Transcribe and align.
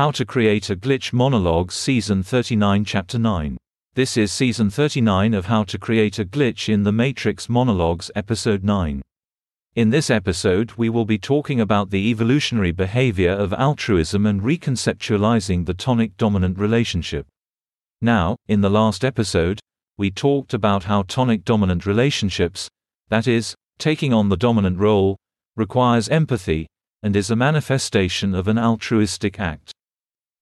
How 0.00 0.10
to 0.12 0.24
Create 0.24 0.70
a 0.70 0.76
Glitch 0.76 1.12
Monologues 1.12 1.74
Season 1.74 2.22
39 2.22 2.86
Chapter 2.86 3.18
9. 3.18 3.58
This 3.92 4.16
is 4.16 4.32
Season 4.32 4.70
39 4.70 5.34
of 5.34 5.44
How 5.44 5.62
to 5.64 5.78
Create 5.78 6.18
a 6.18 6.24
Glitch 6.24 6.72
in 6.72 6.84
the 6.84 6.90
Matrix 6.90 7.50
Monologues 7.50 8.10
Episode 8.14 8.64
9. 8.64 9.02
In 9.74 9.90
this 9.90 10.08
episode, 10.08 10.72
we 10.78 10.88
will 10.88 11.04
be 11.04 11.18
talking 11.18 11.60
about 11.60 11.90
the 11.90 12.08
evolutionary 12.08 12.72
behavior 12.72 13.32
of 13.32 13.52
altruism 13.52 14.24
and 14.24 14.40
reconceptualizing 14.40 15.66
the 15.66 15.74
tonic 15.74 16.16
dominant 16.16 16.58
relationship. 16.58 17.26
Now, 18.00 18.36
in 18.48 18.62
the 18.62 18.70
last 18.70 19.04
episode, 19.04 19.60
we 19.98 20.10
talked 20.10 20.54
about 20.54 20.84
how 20.84 21.02
tonic 21.02 21.44
dominant 21.44 21.84
relationships, 21.84 22.70
that 23.10 23.28
is, 23.28 23.54
taking 23.78 24.14
on 24.14 24.30
the 24.30 24.38
dominant 24.38 24.78
role, 24.78 25.18
requires 25.56 26.08
empathy, 26.08 26.66
and 27.02 27.14
is 27.14 27.30
a 27.30 27.36
manifestation 27.36 28.34
of 28.34 28.48
an 28.48 28.58
altruistic 28.58 29.38
act. 29.38 29.74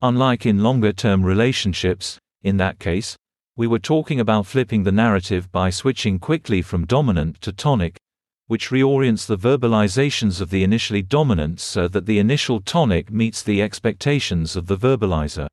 Unlike 0.00 0.46
in 0.46 0.62
longer 0.62 0.92
term 0.92 1.24
relationships, 1.24 2.20
in 2.44 2.56
that 2.58 2.78
case, 2.78 3.16
we 3.56 3.66
were 3.66 3.80
talking 3.80 4.20
about 4.20 4.46
flipping 4.46 4.84
the 4.84 4.92
narrative 4.92 5.50
by 5.50 5.70
switching 5.70 6.20
quickly 6.20 6.62
from 6.62 6.86
dominant 6.86 7.40
to 7.40 7.52
tonic, 7.52 7.98
which 8.46 8.68
reorients 8.68 9.26
the 9.26 9.36
verbalizations 9.36 10.40
of 10.40 10.50
the 10.50 10.62
initially 10.62 11.02
dominant 11.02 11.58
so 11.58 11.88
that 11.88 12.06
the 12.06 12.20
initial 12.20 12.60
tonic 12.60 13.10
meets 13.10 13.42
the 13.42 13.60
expectations 13.60 14.54
of 14.54 14.68
the 14.68 14.76
verbalizer. 14.76 15.48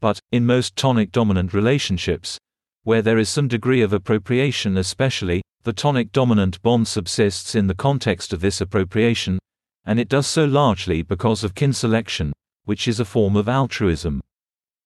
But, 0.00 0.18
in 0.32 0.44
most 0.44 0.74
tonic 0.74 1.12
dominant 1.12 1.54
relationships, 1.54 2.36
where 2.82 3.02
there 3.02 3.18
is 3.18 3.28
some 3.28 3.46
degree 3.46 3.82
of 3.82 3.92
appropriation, 3.92 4.76
especially, 4.76 5.40
the 5.62 5.72
tonic 5.72 6.10
dominant 6.10 6.60
bond 6.62 6.88
subsists 6.88 7.54
in 7.54 7.68
the 7.68 7.76
context 7.76 8.32
of 8.32 8.40
this 8.40 8.60
appropriation, 8.60 9.38
and 9.84 10.00
it 10.00 10.08
does 10.08 10.26
so 10.26 10.44
largely 10.44 11.02
because 11.02 11.44
of 11.44 11.54
kin 11.54 11.72
selection, 11.72 12.32
which 12.68 12.86
is 12.86 13.00
a 13.00 13.04
form 13.06 13.34
of 13.34 13.48
altruism. 13.48 14.20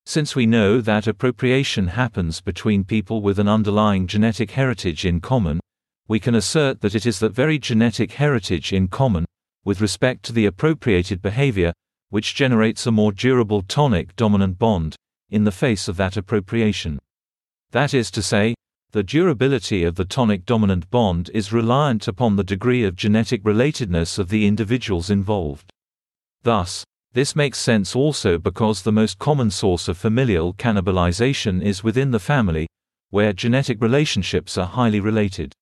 Since 0.06 0.36
we 0.36 0.46
know 0.46 0.80
that 0.80 1.08
appropriation 1.08 1.88
happens 1.88 2.40
between 2.40 2.84
people 2.84 3.22
with 3.22 3.40
an 3.40 3.48
underlying 3.48 4.06
genetic 4.06 4.52
heritage 4.52 5.04
in 5.04 5.20
common, 5.20 5.58
we 6.06 6.20
can 6.20 6.36
assert 6.36 6.80
that 6.80 6.94
it 6.94 7.06
is 7.06 7.18
that 7.18 7.32
very 7.32 7.58
genetic 7.58 8.12
heritage 8.12 8.72
in 8.72 8.86
common, 8.86 9.24
with 9.64 9.80
respect 9.80 10.22
to 10.26 10.32
the 10.32 10.46
appropriated 10.46 11.20
behavior, 11.20 11.72
which 12.10 12.36
generates 12.36 12.86
a 12.86 12.92
more 12.92 13.10
durable 13.10 13.62
tonic 13.62 14.14
dominant 14.14 14.60
bond, 14.60 14.94
in 15.30 15.42
the 15.42 15.50
face 15.50 15.88
of 15.88 15.96
that 15.96 16.16
appropriation. 16.16 17.00
That 17.72 17.92
is 17.92 18.12
to 18.12 18.22
say, 18.22 18.54
the 18.92 19.02
durability 19.02 19.82
of 19.82 19.96
the 19.96 20.04
tonic 20.04 20.46
dominant 20.46 20.88
bond 20.88 21.32
is 21.34 21.52
reliant 21.52 22.06
upon 22.06 22.36
the 22.36 22.44
degree 22.44 22.84
of 22.84 22.94
genetic 22.94 23.42
relatedness 23.42 24.20
of 24.20 24.28
the 24.28 24.46
individuals 24.46 25.10
involved. 25.10 25.72
Thus, 26.44 26.84
this 27.14 27.36
makes 27.36 27.58
sense 27.58 27.94
also 27.94 28.38
because 28.38 28.82
the 28.82 28.92
most 28.92 29.18
common 29.18 29.50
source 29.50 29.86
of 29.88 29.98
familial 29.98 30.54
cannibalization 30.54 31.62
is 31.62 31.84
within 31.84 32.10
the 32.10 32.18
family, 32.18 32.66
where 33.10 33.34
genetic 33.34 33.82
relationships 33.82 34.56
are 34.56 34.66
highly 34.66 35.00
related. 35.00 35.52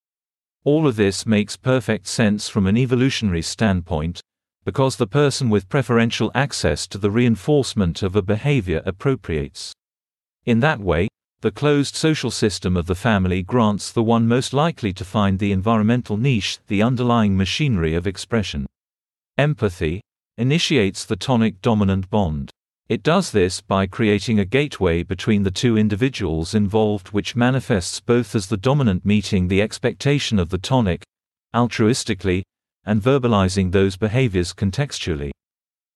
All 0.63 0.87
of 0.87 0.95
this 0.95 1.25
makes 1.25 1.57
perfect 1.57 2.07
sense 2.07 2.47
from 2.47 2.67
an 2.67 2.77
evolutionary 2.77 3.41
standpoint, 3.41 4.21
because 4.63 4.95
the 4.95 5.07
person 5.07 5.49
with 5.49 5.67
preferential 5.67 6.31
access 6.33 6.87
to 6.87 6.97
the 6.97 7.11
reinforcement 7.11 8.03
of 8.03 8.15
a 8.15 8.21
behavior 8.21 8.81
appropriates. 8.85 9.73
In 10.45 10.59
that 10.61 10.79
way, 10.79 11.09
the 11.41 11.51
closed 11.51 11.95
social 11.95 12.29
system 12.29 12.77
of 12.77 12.85
the 12.85 12.95
family 12.95 13.41
grants 13.41 13.91
the 13.91 14.03
one 14.03 14.27
most 14.27 14.53
likely 14.53 14.93
to 14.93 15.03
find 15.03 15.39
the 15.39 15.51
environmental 15.51 16.15
niche, 16.15 16.59
the 16.67 16.83
underlying 16.83 17.35
machinery 17.35 17.95
of 17.95 18.05
expression. 18.05 18.67
Empathy, 19.37 20.01
initiates 20.37 21.05
the 21.05 21.15
tonic 21.15 21.61
dominant 21.61 22.09
bond. 22.09 22.51
It 22.89 23.03
does 23.03 23.31
this 23.31 23.61
by 23.61 23.87
creating 23.87 24.39
a 24.39 24.45
gateway 24.45 25.03
between 25.03 25.43
the 25.43 25.51
two 25.51 25.77
individuals 25.77 26.53
involved 26.53 27.09
which 27.09 27.35
manifests 27.35 27.99
both 27.99 28.35
as 28.35 28.47
the 28.47 28.57
dominant 28.57 29.05
meeting 29.05 29.47
the 29.47 29.61
expectation 29.61 30.37
of 30.39 30.49
the 30.49 30.57
tonic, 30.57 31.03
altruistically, 31.55 32.43
and 32.85 33.01
verbalizing 33.01 33.71
those 33.71 33.95
behaviors 33.95 34.53
contextually. 34.53 35.31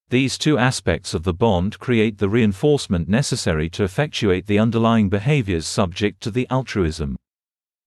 These 0.10 0.38
two 0.38 0.58
aspects 0.58 1.14
of 1.14 1.24
the 1.24 1.34
bond 1.34 1.80
create 1.80 2.20
the 2.20 2.30
reinforcement 2.30 3.10
necessary 3.10 3.70
to 3.72 3.84
effectuate 3.84 4.46
the 4.46 4.60
underlying 4.60 5.10
behaviors 5.10 5.66
subject 5.66 6.22
to 6.22 6.32
the 6.32 6.48
altruism. 6.50 7.18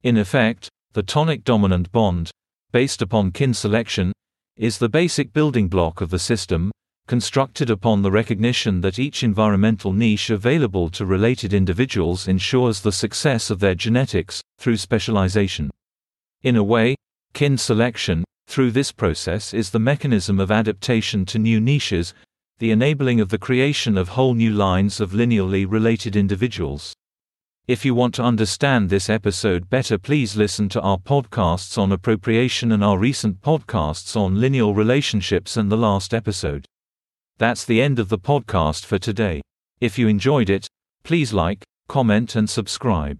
In 0.02 0.16
effect, 0.16 0.68
the 0.92 1.02
tonic 1.02 1.44
dominant 1.44 1.92
bond, 1.92 2.30
based 2.72 3.02
upon 3.02 3.30
kin 3.30 3.54
selection, 3.54 4.12
is 4.58 4.78
the 4.78 4.88
basic 4.88 5.32
building 5.32 5.68
block 5.68 6.00
of 6.00 6.10
the 6.10 6.18
system, 6.18 6.72
constructed 7.06 7.70
upon 7.70 8.02
the 8.02 8.10
recognition 8.10 8.80
that 8.80 8.98
each 8.98 9.22
environmental 9.22 9.92
niche 9.92 10.30
available 10.30 10.90
to 10.90 11.06
related 11.06 11.54
individuals 11.54 12.26
ensures 12.26 12.80
the 12.80 12.90
success 12.90 13.50
of 13.50 13.60
their 13.60 13.76
genetics, 13.76 14.42
through 14.58 14.76
specialization. 14.76 15.70
In 16.42 16.56
a 16.56 16.62
way, 16.62 16.96
kin 17.34 17.56
selection, 17.56 18.24
through 18.48 18.72
this 18.72 18.90
process 18.90 19.54
is 19.54 19.70
the 19.70 19.78
mechanism 19.78 20.40
of 20.40 20.50
adaptation 20.50 21.24
to 21.26 21.38
new 21.38 21.60
niches, 21.60 22.12
the 22.58 22.72
enabling 22.72 23.20
of 23.20 23.28
the 23.28 23.38
creation 23.38 23.96
of 23.96 24.08
whole 24.08 24.34
new 24.34 24.52
lines 24.52 25.00
of 25.00 25.12
lineally 25.12 25.70
related 25.70 26.16
individuals. 26.16 26.92
If 27.68 27.84
you 27.84 27.94
want 27.94 28.14
to 28.14 28.22
understand 28.22 28.88
this 28.88 29.10
episode 29.10 29.68
better, 29.68 29.98
please 29.98 30.36
listen 30.36 30.70
to 30.70 30.80
our 30.80 30.96
podcasts 30.96 31.76
on 31.76 31.92
appropriation 31.92 32.72
and 32.72 32.82
our 32.82 32.96
recent 32.96 33.42
podcasts 33.42 34.16
on 34.16 34.40
lineal 34.40 34.72
relationships 34.72 35.58
and 35.58 35.70
the 35.70 35.76
last 35.76 36.14
episode. 36.14 36.64
That's 37.36 37.66
the 37.66 37.82
end 37.82 37.98
of 37.98 38.08
the 38.08 38.18
podcast 38.18 38.86
for 38.86 38.98
today. 38.98 39.42
If 39.82 39.98
you 39.98 40.08
enjoyed 40.08 40.48
it, 40.48 40.66
please 41.02 41.34
like, 41.34 41.62
comment, 41.88 42.36
and 42.36 42.48
subscribe. 42.48 43.18